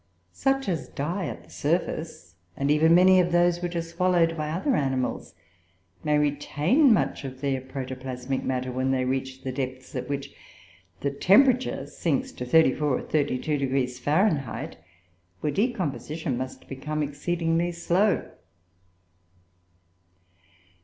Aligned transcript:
Such 0.33 0.67
as 0.67 0.87
die 0.87 1.27
at 1.27 1.43
the 1.43 1.49
surface, 1.51 2.33
and 2.57 2.71
even 2.71 2.95
many 2.95 3.19
of 3.19 3.31
those 3.31 3.61
which 3.61 3.75
are 3.75 3.83
swallowed 3.83 4.35
by 4.35 4.49
other 4.49 4.75
animals, 4.75 5.35
may 6.03 6.17
retain 6.17 6.91
much 6.91 7.23
of 7.23 7.39
their 7.39 7.61
protoplasmic 7.61 8.41
matter 8.43 8.71
when 8.71 8.89
they 8.89 9.05
reach 9.05 9.43
the 9.43 9.51
depths 9.51 9.95
at 9.95 10.09
which 10.09 10.33
the 11.01 11.11
temperature 11.11 11.85
sinks 11.85 12.31
to 12.31 12.47
34° 12.47 12.81
or 12.81 12.99
32° 13.03 13.99
Fahrenheit, 13.99 14.77
where 15.41 15.51
decomposition 15.53 16.35
must 16.35 16.67
become 16.67 17.03
exceedingly 17.03 17.71
slow. 17.71 18.27